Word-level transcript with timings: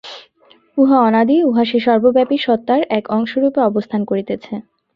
উহা 0.77 0.97
অনাদি, 1.01 1.37
উহা 1.43 1.63
সেই 1.65 1.81
সর্বব্যাপী 1.87 2.37
সত্তার 2.37 2.81
এক 2.97 3.05
অংশরূপে 3.09 3.59
অবস্থান 3.61 4.01
করিতেছে। 4.05 4.53